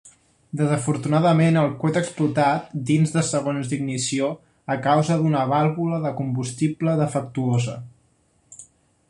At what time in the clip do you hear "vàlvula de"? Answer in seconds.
5.53-6.15